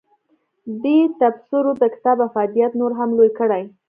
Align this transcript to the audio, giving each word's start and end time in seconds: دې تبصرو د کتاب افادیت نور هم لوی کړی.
دې 0.83 0.97
تبصرو 1.19 1.71
د 1.81 1.83
کتاب 1.93 2.17
افادیت 2.27 2.71
نور 2.79 2.91
هم 2.99 3.09
لوی 3.17 3.31
کړی. 3.39 3.63